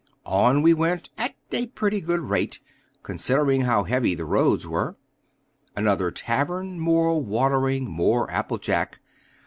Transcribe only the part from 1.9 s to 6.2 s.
good rate, considering how heavy the roads were. Another